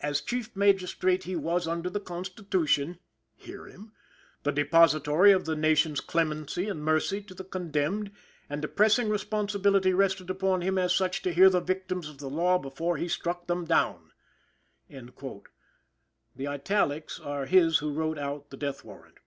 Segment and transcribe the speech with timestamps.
[0.00, 2.98] "As Chief Magistrate he was, under the Constitution,"
[3.36, 3.92] (HEAR HIM!)
[4.42, 8.10] "the depositary of the nation's clemency and mercy to the condemned,
[8.50, 12.26] and a pressing responsibility rested upon him as such to hear the victims of the
[12.28, 14.10] law before he struck them down."
[14.88, 15.12] (The
[16.48, 19.18] italics are his who wrote out the death warrant.)